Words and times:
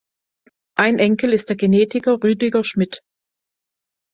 Ein 0.75 0.97
Enkel 0.97 1.31
ist 1.31 1.49
der 1.49 1.55
Genetiker 1.57 2.23
Rüdiger 2.23 2.63
Schmitt. 2.63 3.03